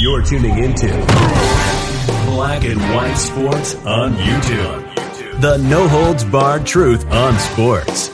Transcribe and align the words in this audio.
You're 0.00 0.22
tuning 0.22 0.62
into 0.62 0.86
Black 2.26 2.62
and 2.62 2.80
White 2.94 3.16
Sports 3.16 3.74
on 3.84 4.12
YouTube. 4.12 5.40
The 5.40 5.56
no 5.56 5.88
holds 5.88 6.24
barred 6.24 6.64
truth 6.64 7.04
on 7.10 7.36
sports. 7.40 8.06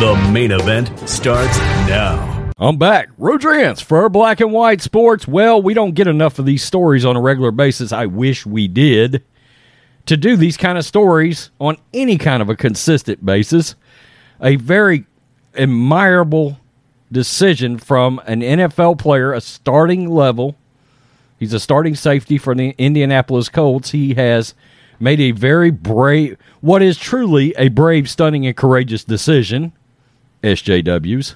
The 0.00 0.30
main 0.32 0.52
event 0.52 0.88
starts 1.06 1.58
now. 1.86 2.50
I'm 2.56 2.78
back. 2.78 3.10
Rodrance 3.18 3.82
for 3.82 4.08
Black 4.08 4.40
and 4.40 4.54
White 4.54 4.80
Sports. 4.80 5.28
Well, 5.28 5.60
we 5.60 5.74
don't 5.74 5.94
get 5.94 6.06
enough 6.06 6.38
of 6.38 6.46
these 6.46 6.64
stories 6.64 7.04
on 7.04 7.14
a 7.14 7.20
regular 7.20 7.50
basis. 7.50 7.92
I 7.92 8.06
wish 8.06 8.46
we 8.46 8.66
did. 8.66 9.22
To 10.06 10.16
do 10.16 10.34
these 10.34 10.56
kind 10.56 10.78
of 10.78 10.84
stories 10.86 11.50
on 11.60 11.76
any 11.92 12.16
kind 12.16 12.40
of 12.40 12.48
a 12.48 12.56
consistent 12.56 13.22
basis, 13.22 13.74
a 14.40 14.56
very 14.56 15.04
admirable 15.54 16.58
decision 17.12 17.76
from 17.76 18.18
an 18.24 18.40
NFL 18.40 18.98
player, 18.98 19.34
a 19.34 19.42
starting 19.42 20.08
level. 20.08 20.56
He's 21.38 21.52
a 21.52 21.60
starting 21.60 21.94
safety 21.94 22.38
for 22.38 22.54
the 22.54 22.74
Indianapolis 22.78 23.48
Colts. 23.48 23.90
He 23.90 24.14
has 24.14 24.54
made 24.98 25.20
a 25.20 25.30
very 25.30 25.70
brave, 25.70 26.36
what 26.60 26.82
is 26.82 26.98
truly 26.98 27.54
a 27.56 27.68
brave, 27.68 28.10
stunning, 28.10 28.46
and 28.46 28.56
courageous 28.56 29.04
decision. 29.04 29.72
SJWs. 30.42 31.34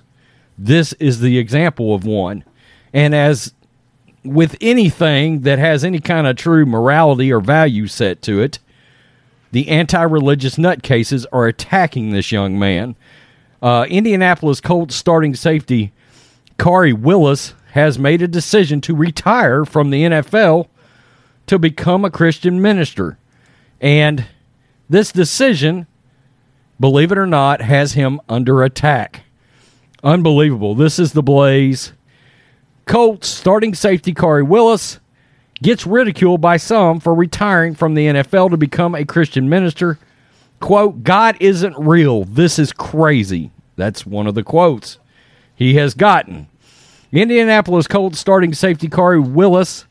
This 0.57 0.93
is 0.95 1.21
the 1.21 1.39
example 1.39 1.95
of 1.95 2.05
one. 2.05 2.45
And 2.93 3.15
as 3.15 3.55
with 4.25 4.57
anything 4.61 5.41
that 5.41 5.59
has 5.59 5.85
any 5.85 5.99
kind 5.99 6.27
of 6.27 6.37
true 6.37 6.65
morality 6.65 7.33
or 7.33 7.41
value 7.41 7.87
set 7.87 8.23
to 8.23 8.41
it, 8.41 8.59
the 9.51 9.69
anti 9.69 10.03
religious 10.03 10.57
nutcases 10.57 11.27
are 11.33 11.47
attacking 11.47 12.11
this 12.11 12.33
young 12.33 12.59
man. 12.59 12.97
Uh, 13.61 13.87
Indianapolis 13.89 14.61
Colts 14.61 14.95
starting 14.95 15.35
safety 15.35 15.93
Khari 16.59 16.93
Willis 16.93 17.55
has 17.73 17.99
made 17.99 18.21
a 18.21 18.29
decision 18.29 18.83
to 18.83 18.95
retire 18.95 19.65
from 19.65 19.89
the 19.89 20.03
NFL 20.03 20.69
to 21.47 21.59
become 21.59 22.05
a 22.05 22.11
Christian 22.11 22.61
minister. 22.61 23.17
And 23.81 24.27
this 24.91 25.11
decision, 25.11 25.87
believe 26.79 27.11
it 27.13 27.17
or 27.17 27.27
not, 27.27 27.63
has 27.63 27.95
him 27.95 28.21
under 28.29 28.63
attack. 28.63 29.23
Unbelievable. 30.05 30.75
This 30.75 30.99
is 30.99 31.13
the 31.13 31.23
Blaze. 31.23 31.95
Colts 32.85 33.27
starting 33.29 33.75
safety 33.75 34.13
Khari 34.13 34.47
Willis 34.47 35.01
gets 35.63 35.87
ridiculed 35.87 36.43
by 36.43 36.59
some 36.59 37.01
for 37.01 37.15
retiring 37.15 37.75
from 37.75 37.95
the 37.95 38.07
NFL 38.07 38.51
to 38.51 38.59
become 38.59 38.95
a 38.95 39.07
Christian 39.07 39.49
minister. 39.49 39.99
Quote, 40.61 41.05
God 41.05 41.39
isn't 41.41 41.79
real. 41.79 42.25
This 42.25 42.59
is 42.59 42.71
crazy. 42.71 43.51
That's 43.77 44.05
one 44.05 44.27
of 44.27 44.35
the 44.35 44.43
quotes 44.43 44.99
he 45.55 45.77
has 45.77 45.95
gotten. 45.95 46.49
Indianapolis 47.13 47.87
Colts 47.87 48.19
starting 48.19 48.55
safety 48.55 48.89
Khari 48.89 49.25
Willis 49.25 49.85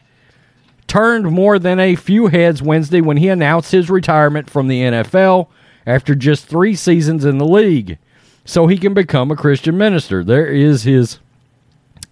turned 0.88 1.32
more 1.32 1.60
than 1.60 1.80
a 1.80 1.96
few 1.96 2.28
heads 2.28 2.62
Wednesday 2.62 3.00
when 3.00 3.18
he 3.18 3.30
announced 3.30 3.72
his 3.72 3.90
retirement 3.90 4.50
from 4.50 4.68
the 4.68 4.82
NFL 4.82 5.48
after 5.86 6.16
just 6.16 6.46
three 6.48 6.76
seasons 6.76 7.24
in 7.24 7.38
the 7.38 7.46
league 7.46 7.98
so 8.44 8.68
he 8.68 8.78
can 8.78 8.94
become 8.94 9.32
a 9.32 9.36
Christian 9.36 9.78
minister. 9.78 10.24
There 10.24 10.48
is 10.48 10.84
his 10.84 11.20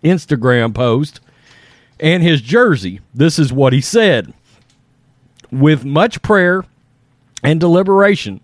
Instagram 0.04 0.74
post 0.74 1.20
and 2.00 2.24
his 2.24 2.42
jersey. 2.42 3.02
This 3.14 3.40
is 3.40 3.52
what 3.52 3.74
he 3.74 3.82
said. 3.82 4.34
With 5.52 5.84
much 5.84 6.22
prayer 6.22 6.64
and 7.44 7.60
deliberation, 7.60 8.42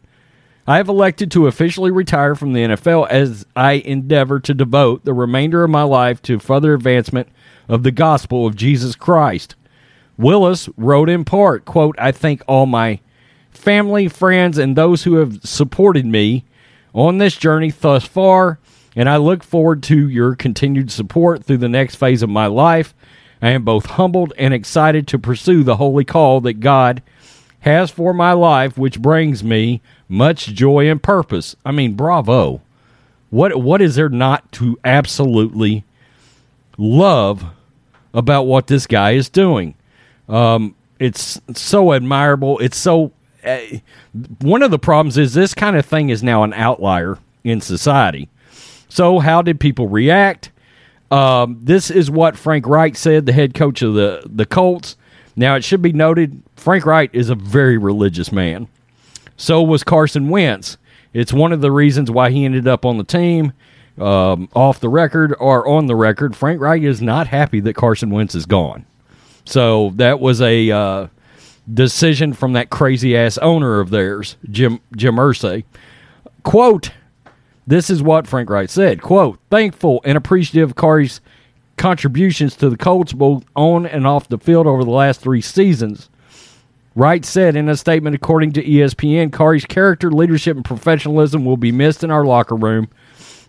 I 0.67 0.77
have 0.77 0.89
elected 0.89 1.29
to 1.31 1.45
officially 1.45 1.91
retire 1.91 2.33
from 2.33 2.53
the 2.53 2.61
NFL 2.61 3.07
as 3.09 3.45
I 3.55 3.73
endeavor 3.73 4.39
to 4.39 4.53
devote 4.53 5.05
the 5.05 5.13
remainder 5.13 5.63
of 5.63 5.69
my 5.69 5.83
life 5.83 6.23
to 6.23 6.39
further 6.39 6.73
advancement 6.73 7.29
of 7.69 7.83
the 7.83 7.91
gospel 7.91 8.47
of 8.47 8.55
Jesus 8.55 8.95
Christ. 8.95 9.53
Willis 10.17 10.67
wrote 10.75 11.07
in 11.07 11.23
part, 11.23 11.65
quote, 11.65 11.95
I 11.99 12.11
thank 12.11 12.41
all 12.47 12.65
my 12.65 12.99
family, 13.51 14.07
friends, 14.07 14.57
and 14.57 14.75
those 14.75 15.03
who 15.03 15.15
have 15.15 15.39
supported 15.43 16.05
me 16.05 16.45
on 16.93 17.19
this 17.19 17.35
journey 17.35 17.69
thus 17.69 18.05
far, 18.05 18.57
and 18.95 19.07
I 19.07 19.17
look 19.17 19.43
forward 19.43 19.83
to 19.83 20.09
your 20.09 20.35
continued 20.35 20.89
support 20.89 21.43
through 21.43 21.57
the 21.57 21.69
next 21.69 21.95
phase 21.95 22.23
of 22.23 22.29
my 22.29 22.47
life. 22.47 22.95
I 23.39 23.49
am 23.49 23.63
both 23.63 23.85
humbled 23.85 24.33
and 24.37 24.51
excited 24.53 25.07
to 25.09 25.19
pursue 25.19 25.63
the 25.63 25.75
holy 25.75 26.05
call 26.05 26.41
that 26.41 26.59
God 26.59 27.03
has 27.59 27.91
for 27.91 28.13
my 28.13 28.31
life, 28.31 28.77
which 28.77 29.01
brings 29.01 29.43
me 29.43 29.81
much 30.07 30.47
joy 30.47 30.89
and 30.89 31.01
purpose. 31.01 31.55
I 31.65 31.71
mean, 31.71 31.93
bravo. 31.93 32.61
What 33.29 33.61
what 33.61 33.81
is 33.81 33.95
there 33.95 34.09
not 34.09 34.51
to 34.53 34.79
absolutely 34.85 35.83
love 36.77 37.45
about 38.13 38.43
what 38.43 38.67
this 38.67 38.87
guy 38.87 39.11
is 39.11 39.29
doing? 39.29 39.75
Um, 40.29 40.75
it's 40.99 41.39
so 41.53 41.93
admirable. 41.93 42.59
It's 42.59 42.77
so. 42.77 43.11
Uh, 43.43 43.59
one 44.41 44.63
of 44.63 44.71
the 44.71 44.79
problems 44.79 45.17
is 45.17 45.33
this 45.33 45.53
kind 45.53 45.75
of 45.75 45.85
thing 45.85 46.09
is 46.09 46.23
now 46.23 46.43
an 46.43 46.53
outlier 46.53 47.19
in 47.43 47.61
society. 47.61 48.27
So, 48.89 49.19
how 49.19 49.41
did 49.41 49.59
people 49.59 49.87
react? 49.87 50.51
Um, 51.11 51.59
this 51.61 51.91
is 51.91 52.09
what 52.09 52.35
Frank 52.35 52.65
Reich 52.65 52.95
said, 52.95 53.25
the 53.25 53.33
head 53.33 53.53
coach 53.53 53.81
of 53.81 53.93
the 53.93 54.23
the 54.25 54.45
Colts. 54.45 54.97
Now, 55.35 55.55
it 55.55 55.63
should 55.63 55.81
be 55.81 55.91
noted, 55.91 56.41
Frank 56.55 56.85
Reich 56.85 57.13
is 57.13 57.29
a 57.29 57.35
very 57.35 57.77
religious 57.77 58.31
man. 58.31 58.67
So 59.37 59.61
was 59.61 59.83
Carson 59.83 60.29
Wentz. 60.29 60.77
It's 61.13 61.33
one 61.33 61.51
of 61.53 61.61
the 61.61 61.71
reasons 61.71 62.11
why 62.11 62.31
he 62.31 62.45
ended 62.45 62.67
up 62.67 62.85
on 62.85 62.97
the 62.97 63.03
team. 63.03 63.53
Um, 63.97 64.49
off 64.53 64.81
the 64.81 64.89
record 64.89 65.33
or 65.39 65.65
on 65.67 65.85
the 65.85 65.95
record, 65.95 66.35
Frank 66.35 66.59
Reich 66.59 66.81
is 66.81 67.01
not 67.01 67.27
happy 67.27 67.61
that 67.61 67.75
Carson 67.75 68.09
Wentz 68.09 68.35
is 68.35 68.45
gone. 68.45 68.85
So 69.45 69.91
that 69.95 70.19
was 70.19 70.41
a 70.41 70.69
uh, 70.71 71.07
decision 71.73 72.33
from 72.33 72.53
that 72.53 72.69
crazy 72.69 73.15
ass 73.15 73.37
owner 73.37 73.79
of 73.79 73.91
theirs, 73.91 74.35
Jim 74.49 74.81
Jim 74.97 75.15
Irsay. 75.15 75.63
Quote: 76.43 76.91
This 77.65 77.89
is 77.89 78.03
what 78.03 78.27
Frank 78.27 78.49
Reich 78.49 78.69
said. 78.69 79.01
Quote: 79.01 79.39
Thankful 79.49 80.01
and 80.03 80.17
appreciative 80.17 80.71
of 80.71 80.75
Khari's 80.75 81.21
contributions 81.77 82.55
to 82.57 82.69
the 82.69 82.77
Colts 82.77 83.13
both 83.13 83.45
on 83.55 83.85
and 83.85 84.05
off 84.05 84.27
the 84.27 84.37
field 84.37 84.67
over 84.67 84.83
the 84.83 84.91
last 84.91 85.21
three 85.21 85.41
seasons. 85.41 86.09
Reich 86.95 87.25
said 87.25 87.57
in 87.57 87.67
a 87.67 87.75
statement, 87.75 88.15
according 88.15 88.53
to 88.53 88.63
ESPN, 88.63 89.31
Khari's 89.31 89.65
character, 89.65 90.09
leadership, 90.09 90.55
and 90.55 90.63
professionalism 90.63 91.43
will 91.43 91.57
be 91.57 91.73
missed 91.73 92.05
in 92.05 92.11
our 92.11 92.23
locker 92.23 92.55
room, 92.55 92.87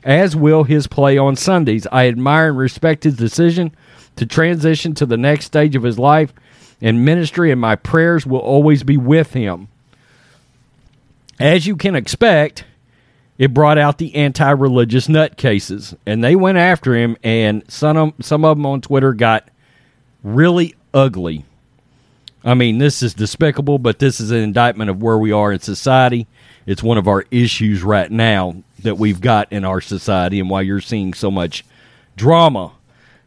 as 0.03 0.35
will 0.35 0.65
his 0.65 0.89
play 0.89 1.17
on 1.17 1.37
Sundays. 1.37 1.87
I 1.93 2.09
admire 2.09 2.49
and 2.49 2.59
respect 2.59 3.05
his 3.05 3.17
decision 3.17 3.71
to 4.17 4.27
transition 4.27 4.95
to 4.95 5.07
the 5.07 5.17
next 5.17 5.45
stage 5.45 5.77
of 5.77 5.85
his 5.85 5.97
life 5.97 6.33
and 6.81 7.05
ministry, 7.05 7.53
and 7.53 7.61
my 7.61 7.77
prayers 7.77 8.27
will 8.27 8.41
always 8.41 8.83
be 8.83 8.97
with 8.97 9.33
him. 9.33 9.69
As 11.39 11.69
you 11.69 11.77
can 11.77 11.95
expect, 11.95 12.65
it 13.39 13.55
brought 13.55 13.79
out 13.79 13.99
the 13.99 14.15
anti-religious 14.17 15.07
nutcases, 15.07 15.97
and 16.05 16.25
they 16.25 16.35
went 16.35 16.59
after 16.59 16.97
him, 16.97 17.17
and 17.23 17.63
some 17.69 17.97
of, 17.97 18.15
some 18.21 18.45
of 18.45 18.57
them 18.57 18.67
on 18.67 18.81
Twitter 18.81 19.13
got 19.13 19.49
really 20.25 20.75
ugly 20.93 21.45
I 22.47 22.55
mean, 22.55 22.79
this 22.79 23.03
is 23.03 23.13
despicable, 23.13 23.81
but 23.81 23.99
this 23.99 24.21
is 24.21 24.31
an 24.31 24.39
indictment 24.39 24.89
of 24.89 25.03
where 25.03 25.19
we 25.19 25.33
are 25.33 25.53
in 25.53 25.59
society. 25.59 26.29
It's 26.65 26.83
one 26.83 26.97
of 26.97 27.09
our 27.09 27.25
issues 27.33 27.83
right 27.83 28.11
now 28.11 28.63
that 28.85 28.99
we've 28.99 29.21
got 29.21 29.51
in 29.51 29.65
our 29.65 29.81
society 29.81 30.39
and 30.39 30.49
why 30.49 30.61
you're 30.61 30.81
seeing 30.81 31.13
so 31.13 31.29
much 31.29 31.65
drama. 32.17 32.73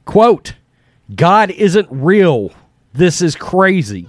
Quote, 0.06 0.54
God 1.14 1.52
isn't 1.52 1.90
real. 1.92 2.54
This 2.94 3.22
is 3.22 3.36
crazy, 3.36 4.08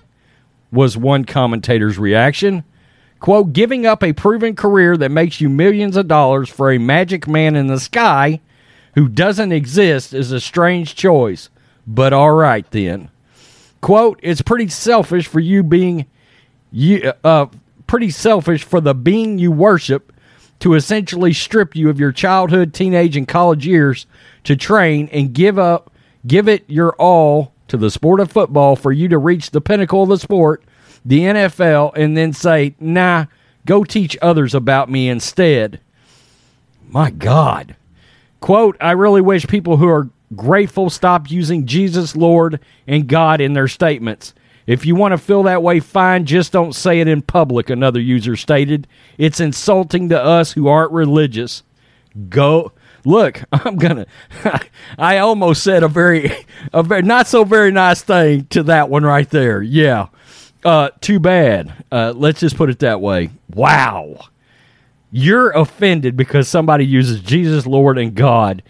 was 0.70 0.96
one 0.96 1.24
commentator's 1.24 1.98
reaction. 1.98 2.62
Quote, 3.18 3.52
giving 3.52 3.84
up 3.86 4.04
a 4.04 4.12
proven 4.12 4.54
career 4.54 4.96
that 4.96 5.10
makes 5.10 5.40
you 5.40 5.48
millions 5.48 5.96
of 5.96 6.06
dollars 6.06 6.48
for 6.48 6.70
a 6.70 6.78
magic 6.78 7.26
man 7.26 7.56
in 7.56 7.66
the 7.66 7.80
sky 7.80 8.40
who 8.94 9.08
doesn't 9.08 9.50
exist 9.50 10.14
is 10.14 10.30
a 10.30 10.40
strange 10.40 10.94
choice, 10.94 11.50
but 11.84 12.12
all 12.12 12.30
right 12.30 12.70
then. 12.70 13.10
Quote, 13.80 14.20
it's 14.22 14.42
pretty 14.42 14.68
selfish 14.68 15.26
for 15.26 15.40
you 15.40 15.62
being 15.62 16.06
you 16.72 17.12
uh 17.24 17.46
pretty 17.86 18.10
selfish 18.10 18.62
for 18.62 18.80
the 18.80 18.94
being 18.94 19.38
you 19.38 19.50
worship 19.50 20.12
to 20.60 20.74
essentially 20.74 21.32
strip 21.32 21.74
you 21.74 21.88
of 21.88 21.98
your 21.98 22.12
childhood, 22.12 22.72
teenage 22.72 23.16
and 23.16 23.26
college 23.26 23.66
years 23.66 24.06
to 24.44 24.54
train 24.54 25.08
and 25.12 25.32
give 25.32 25.58
up 25.58 25.90
give 26.26 26.48
it 26.48 26.68
your 26.68 26.92
all 26.92 27.52
to 27.68 27.76
the 27.76 27.90
sport 27.90 28.20
of 28.20 28.30
football 28.30 28.76
for 28.76 28.92
you 28.92 29.08
to 29.08 29.18
reach 29.18 29.50
the 29.50 29.60
pinnacle 29.60 30.02
of 30.02 30.08
the 30.08 30.18
sport, 30.18 30.62
the 31.04 31.20
NFL, 31.20 31.92
and 31.96 32.16
then 32.16 32.32
say, 32.32 32.74
nah, 32.80 33.26
go 33.64 33.84
teach 33.84 34.18
others 34.20 34.54
about 34.54 34.90
me 34.90 35.08
instead. 35.08 35.80
My 36.88 37.10
God. 37.10 37.76
Quote, 38.40 38.76
I 38.80 38.92
really 38.92 39.20
wish 39.20 39.46
people 39.46 39.76
who 39.76 39.88
are 39.88 40.08
grateful 40.34 40.90
stop 40.90 41.30
using 41.30 41.66
Jesus, 41.66 42.16
Lord, 42.16 42.60
and 42.86 43.06
God 43.06 43.40
in 43.40 43.52
their 43.52 43.68
statements. 43.68 44.34
If 44.66 44.86
you 44.86 44.94
want 44.94 45.12
to 45.12 45.18
feel 45.18 45.42
that 45.44 45.62
way, 45.62 45.80
fine, 45.80 46.26
just 46.26 46.52
don't 46.52 46.74
say 46.74 47.00
it 47.00 47.08
in 47.08 47.22
public, 47.22 47.70
another 47.70 48.00
user 48.00 48.36
stated. 48.36 48.86
It's 49.18 49.40
insulting 49.40 50.08
to 50.10 50.22
us 50.22 50.52
who 50.52 50.68
aren't 50.68 50.92
religious. 50.92 51.62
Go 52.28 52.72
look, 53.04 53.42
I'm 53.52 53.76
gonna 53.76 54.06
I 54.98 55.18
almost 55.18 55.62
said 55.62 55.82
a 55.82 55.88
very 55.88 56.30
a 56.72 56.82
very 56.82 57.02
not 57.02 57.26
so 57.26 57.44
very 57.44 57.70
nice 57.72 58.02
thing 58.02 58.46
to 58.46 58.62
that 58.64 58.88
one 58.88 59.04
right 59.04 59.28
there. 59.28 59.62
Yeah. 59.62 60.08
Uh 60.64 60.90
too 61.00 61.18
bad. 61.18 61.84
Uh 61.90 62.12
let's 62.14 62.40
just 62.40 62.56
put 62.56 62.70
it 62.70 62.80
that 62.80 63.00
way. 63.00 63.30
Wow. 63.52 64.26
You're 65.10 65.50
offended 65.50 66.16
because 66.16 66.46
somebody 66.46 66.86
uses 66.86 67.20
Jesus, 67.20 67.66
Lord, 67.66 67.98
and 67.98 68.14
God. 68.14 68.62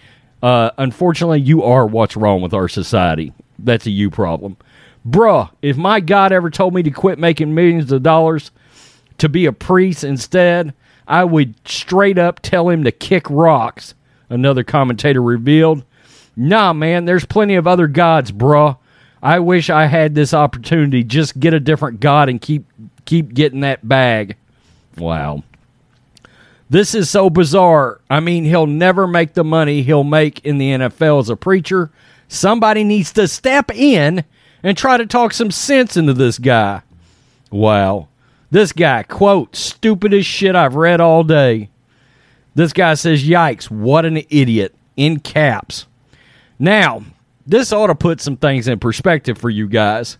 Uh 0.42 0.70
unfortunately 0.78 1.40
you 1.40 1.62
are 1.62 1.86
what's 1.86 2.16
wrong 2.16 2.40
with 2.40 2.54
our 2.54 2.68
society. 2.68 3.32
That's 3.58 3.86
a 3.86 3.90
you 3.90 4.10
problem. 4.10 4.56
Bruh, 5.08 5.50
if 5.62 5.76
my 5.76 6.00
God 6.00 6.32
ever 6.32 6.50
told 6.50 6.74
me 6.74 6.82
to 6.82 6.90
quit 6.90 7.18
making 7.18 7.54
millions 7.54 7.90
of 7.90 8.02
dollars 8.02 8.50
to 9.18 9.28
be 9.28 9.46
a 9.46 9.52
priest 9.52 10.04
instead, 10.04 10.74
I 11.06 11.24
would 11.24 11.54
straight 11.66 12.18
up 12.18 12.40
tell 12.40 12.68
him 12.68 12.84
to 12.84 12.92
kick 12.92 13.28
rocks, 13.28 13.94
another 14.28 14.62
commentator 14.62 15.22
revealed. 15.22 15.84
Nah, 16.36 16.72
man, 16.72 17.04
there's 17.04 17.24
plenty 17.26 17.56
of 17.56 17.66
other 17.66 17.86
gods, 17.86 18.30
bruh. 18.32 18.78
I 19.22 19.38
wish 19.40 19.68
I 19.68 19.86
had 19.86 20.14
this 20.14 20.32
opportunity. 20.32 21.02
Just 21.02 21.38
get 21.38 21.52
a 21.52 21.60
different 21.60 22.00
god 22.00 22.28
and 22.28 22.40
keep 22.40 22.64
keep 23.04 23.34
getting 23.34 23.60
that 23.60 23.86
bag. 23.86 24.36
Wow. 24.96 25.42
This 26.70 26.94
is 26.94 27.10
so 27.10 27.28
bizarre. 27.28 28.00
I 28.08 28.20
mean, 28.20 28.44
he'll 28.44 28.68
never 28.68 29.08
make 29.08 29.34
the 29.34 29.42
money 29.42 29.82
he'll 29.82 30.04
make 30.04 30.44
in 30.44 30.58
the 30.58 30.70
NFL 30.70 31.20
as 31.20 31.28
a 31.28 31.36
preacher. 31.36 31.90
Somebody 32.28 32.84
needs 32.84 33.12
to 33.14 33.26
step 33.26 33.74
in 33.74 34.24
and 34.62 34.78
try 34.78 34.96
to 34.96 35.06
talk 35.06 35.32
some 35.32 35.50
sense 35.50 35.96
into 35.96 36.14
this 36.14 36.38
guy. 36.38 36.82
Wow. 37.50 38.06
This 38.52 38.72
guy, 38.72 39.02
quote, 39.02 39.56
stupidest 39.56 40.28
shit 40.28 40.54
I've 40.54 40.76
read 40.76 41.00
all 41.00 41.24
day. 41.24 41.70
This 42.54 42.72
guy 42.72 42.94
says, 42.94 43.24
yikes, 43.24 43.68
what 43.68 44.04
an 44.04 44.18
idiot, 44.30 44.74
in 44.96 45.18
caps. 45.18 45.86
Now, 46.58 47.02
this 47.46 47.72
ought 47.72 47.88
to 47.88 47.94
put 47.96 48.20
some 48.20 48.36
things 48.36 48.68
in 48.68 48.78
perspective 48.78 49.38
for 49.38 49.50
you 49.50 49.66
guys. 49.68 50.18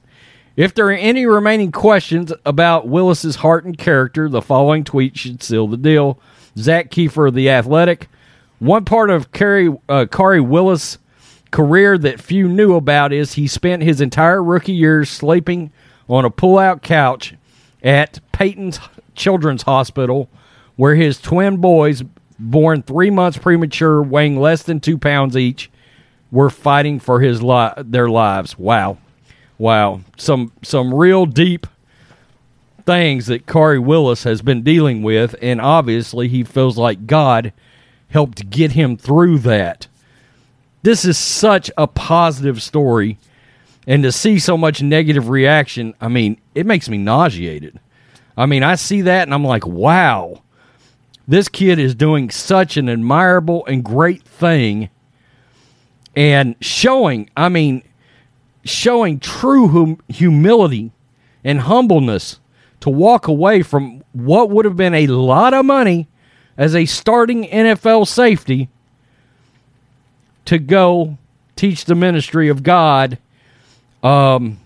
If 0.57 0.75
there 0.75 0.87
are 0.87 0.93
any 0.93 1.27
remaining 1.27 1.71
questions 1.71 2.33
about 2.45 2.89
Willis's 2.89 3.37
heart 3.37 3.65
and 3.65 3.79
character, 3.79 4.29
the 4.29 4.43
following 4.43 4.83
tweet 4.83 5.17
should 5.17 5.43
seal 5.43 5.69
the 5.69 5.77
deal. 5.77 6.19
Zak 6.59 6.91
Keefer 6.91 7.29
of 7.29 7.35
The 7.35 7.51
Athletic. 7.51 8.09
One 8.59 8.85
part 8.85 9.11
of 9.11 9.33
Khari, 9.33 9.81
uh, 9.89 10.07
Khari 10.07 10.47
Willis' 10.47 10.99
career 11.51 11.97
that 11.99 12.21
few 12.21 12.49
knew 12.49 12.75
about 12.75 13.13
is 13.13 13.35
he 13.35 13.47
spent 13.47 13.83
his 13.83 14.01
entire 14.01 14.43
rookie 14.43 14.73
years 14.73 15.09
sleeping 15.09 15.73
on 16.09 16.25
a 16.25 16.31
pull-out 16.31 16.83
couch 16.83 17.35
at 17.83 18.21
Peyton's 18.33 18.79
Children's 19.15 19.63
Hospital, 19.63 20.29
where 20.77 20.95
his 20.95 21.21
twin 21.21 21.57
boys, 21.59 22.03
born 22.39 22.83
three 22.83 23.11
months 23.11 23.39
premature, 23.39 24.03
weighing 24.03 24.39
less 24.39 24.63
than 24.63 24.81
two 24.81 24.99
pounds 24.99 25.37
each, 25.37 25.71
were 26.31 26.51
fighting 26.51 27.01
for 27.01 27.21
his 27.21 27.43
li- 27.43 27.73
their 27.79 28.09
lives. 28.09 28.59
Wow, 28.59 28.99
wow, 29.59 30.01
some 30.17 30.53
some 30.63 30.93
real 30.95 31.27
deep 31.27 31.67
things 32.85 33.27
that 33.27 33.47
Khari 33.47 33.83
Willis 33.83 34.25
has 34.25 34.43
been 34.43 34.63
dealing 34.63 35.03
with, 35.03 35.35
and 35.41 35.61
obviously 35.61 36.29
he 36.29 36.45
feels 36.45 36.77
like 36.77 37.07
God 37.07 37.53
helped 38.09 38.51
get 38.51 38.73
him 38.73 38.97
through 38.97 39.39
that. 39.41 39.87
This 40.83 41.05
is 41.05 41.19
such 41.19 41.71
a 41.77 41.87
positive 41.87 42.63
story 42.63 43.19
and 43.87 44.03
to 44.03 44.13
see 44.13 44.39
so 44.39 44.57
much 44.57 44.83
negative 44.83 45.29
reaction, 45.29 45.95
I 46.01 46.09
mean, 46.09 46.41
it 46.55 46.67
makes 46.67 46.89
me 46.89 46.99
nauseated. 46.99 47.79
I 48.37 48.47
mean, 48.47 48.63
I 48.63 48.75
see 48.75 49.03
that 49.03 49.23
and 49.23 49.35
I'm 49.35 49.45
like, 49.45 49.67
wow, 49.67 50.43
this 51.27 51.49
kid 51.49 51.79
is 51.79 51.95
doing 51.95 52.31
such 52.31 52.77
an 52.77 52.89
admirable 52.89 53.65
and 53.67 53.85
great 53.85 54.23
thing 54.23 54.91
and 56.17 56.57
showing, 56.61 57.31
I 57.37 57.49
mean, 57.49 57.83
showing 58.65 59.21
true 59.21 59.69
hum- 59.69 60.03
humility 60.09 60.93
and 61.45 61.61
humbleness 61.61 62.40
to 62.81 62.91
walk 62.91 63.29
away 63.29 63.63
from 63.63 64.03
what 64.13 64.51
would 64.51 64.65
have 64.65 64.77
been 64.77 64.95
a 64.95 65.07
lot 65.07 65.55
of 65.55 65.65
money 65.65 66.09
as 66.57 66.75
a 66.75 66.87
starting 66.87 67.45
NFL 67.45 68.07
safety 68.07 68.69
to 70.47 70.59
go 70.59 71.17
teach 71.57 71.85
the 71.85 71.95
ministry 71.95 72.49
of 72.49 72.63
God 72.63 73.19
um, 74.03 74.59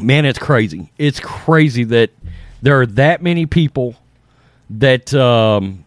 man, 0.00 0.24
it's 0.24 0.38
crazy. 0.38 0.90
It's 0.98 1.20
crazy 1.20 1.84
that 1.84 2.10
there 2.62 2.80
are 2.80 2.86
that 2.86 3.22
many 3.22 3.46
people 3.46 3.96
that 4.70 5.12
um, 5.14 5.84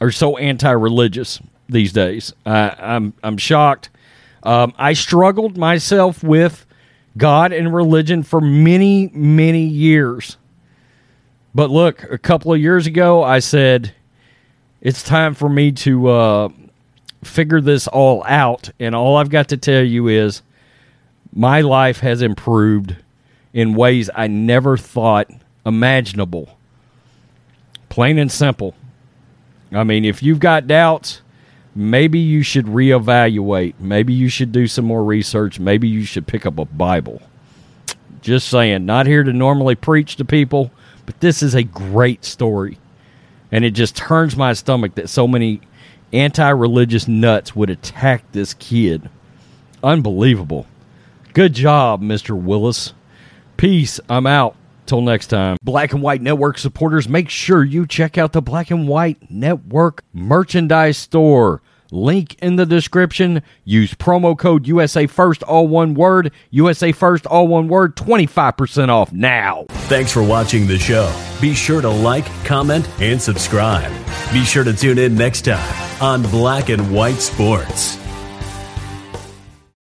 are 0.00 0.10
so 0.10 0.36
anti-religious 0.36 1.40
these 1.68 1.92
days. 1.92 2.32
I, 2.44 2.74
I'm 2.78 3.14
I'm 3.22 3.36
shocked. 3.36 3.90
Um, 4.42 4.72
I 4.78 4.92
struggled 4.92 5.56
myself 5.56 6.22
with 6.22 6.66
God 7.16 7.52
and 7.52 7.74
religion 7.74 8.22
for 8.22 8.40
many 8.40 9.10
many 9.12 9.64
years. 9.64 10.36
But 11.58 11.70
look, 11.70 12.04
a 12.04 12.18
couple 12.18 12.52
of 12.52 12.60
years 12.60 12.86
ago, 12.86 13.24
I 13.24 13.40
said 13.40 13.92
it's 14.80 15.02
time 15.02 15.34
for 15.34 15.48
me 15.48 15.72
to 15.72 16.06
uh, 16.06 16.48
figure 17.24 17.60
this 17.60 17.88
all 17.88 18.22
out, 18.28 18.70
and 18.78 18.94
all 18.94 19.16
I've 19.16 19.28
got 19.28 19.48
to 19.48 19.56
tell 19.56 19.82
you 19.82 20.06
is 20.06 20.42
my 21.32 21.62
life 21.62 21.98
has 21.98 22.22
improved 22.22 22.94
in 23.52 23.74
ways 23.74 24.08
I 24.14 24.28
never 24.28 24.76
thought 24.76 25.32
imaginable. 25.66 26.56
Plain 27.88 28.20
and 28.20 28.30
simple. 28.30 28.76
I 29.72 29.82
mean, 29.82 30.04
if 30.04 30.22
you've 30.22 30.38
got 30.38 30.68
doubts, 30.68 31.22
maybe 31.74 32.20
you 32.20 32.44
should 32.44 32.66
reevaluate. 32.66 33.74
Maybe 33.80 34.12
you 34.12 34.28
should 34.28 34.52
do 34.52 34.68
some 34.68 34.84
more 34.84 35.02
research. 35.02 35.58
Maybe 35.58 35.88
you 35.88 36.04
should 36.04 36.28
pick 36.28 36.46
up 36.46 36.56
a 36.60 36.66
Bible. 36.66 37.20
Just 38.20 38.48
saying, 38.48 38.86
not 38.86 39.08
here 39.08 39.24
to 39.24 39.32
normally 39.32 39.74
preach 39.74 40.14
to 40.14 40.24
people, 40.24 40.70
but 41.08 41.20
this 41.20 41.42
is 41.42 41.54
a 41.54 41.62
great 41.62 42.22
story. 42.22 42.76
And 43.50 43.64
it 43.64 43.70
just 43.70 43.96
turns 43.96 44.36
my 44.36 44.52
stomach 44.52 44.94
that 44.96 45.08
so 45.08 45.26
many 45.26 45.62
anti 46.12 46.50
religious 46.50 47.08
nuts 47.08 47.56
would 47.56 47.70
attack 47.70 48.30
this 48.32 48.52
kid. 48.52 49.08
Unbelievable. 49.82 50.66
Good 51.32 51.54
job, 51.54 52.02
Mr. 52.02 52.38
Willis. 52.38 52.92
Peace. 53.56 53.98
I'm 54.10 54.26
out. 54.26 54.54
Till 54.84 55.00
next 55.00 55.28
time. 55.28 55.56
Black 55.62 55.94
and 55.94 56.02
White 56.02 56.20
Network 56.20 56.58
supporters, 56.58 57.08
make 57.08 57.30
sure 57.30 57.64
you 57.64 57.86
check 57.86 58.18
out 58.18 58.34
the 58.34 58.42
Black 58.42 58.70
and 58.70 58.86
White 58.86 59.30
Network 59.30 60.04
merchandise 60.12 60.98
store. 60.98 61.62
Link 61.90 62.36
in 62.40 62.56
the 62.56 62.66
description. 62.66 63.42
Use 63.64 63.94
promo 63.94 64.38
code 64.38 64.66
USA 64.66 65.06
First, 65.06 65.42
all 65.42 65.68
one 65.68 65.94
word. 65.94 66.32
USA 66.50 66.92
First, 66.92 67.26
all 67.26 67.48
one 67.48 67.68
word. 67.68 67.96
25% 67.96 68.88
off 68.88 69.12
now. 69.12 69.66
Thanks 69.88 70.12
for 70.12 70.22
watching 70.22 70.66
the 70.66 70.78
show. 70.78 71.14
Be 71.40 71.54
sure 71.54 71.80
to 71.80 71.88
like, 71.88 72.26
comment, 72.44 72.88
and 73.00 73.20
subscribe. 73.20 73.92
Be 74.32 74.44
sure 74.44 74.64
to 74.64 74.74
tune 74.74 74.98
in 74.98 75.14
next 75.14 75.42
time 75.42 76.02
on 76.02 76.22
Black 76.22 76.68
and 76.68 76.92
White 76.94 77.20
Sports. 77.20 77.98